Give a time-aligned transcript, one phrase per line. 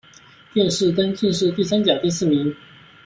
[0.51, 2.51] 殿试登进士第三甲第四名。